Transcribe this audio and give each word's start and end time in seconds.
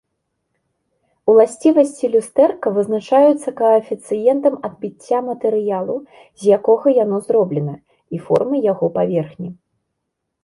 Уласцівасці 1.31 2.05
люстэрка 2.13 2.71
вызначаюцца 2.77 3.49
каэфіцыентам 3.59 4.53
адбіцця 4.69 5.19
матэрыялу, 5.27 5.97
з 6.43 6.51
якога 6.57 6.87
яно 7.03 7.17
зроблена, 7.27 7.75
і 8.17 8.23
формай 8.29 8.65
яго 8.71 8.85
паверхні. 8.97 9.49